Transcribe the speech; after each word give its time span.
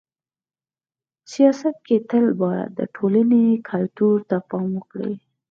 سیاست 1.33 1.75
کي 1.87 1.97
تل 2.09 2.25
باید 2.41 2.69
د 2.79 2.81
ټولني 2.95 3.45
کلتور 3.69 4.17
ته 4.29 4.37
پام 4.49 4.67
وکړي. 4.77 5.13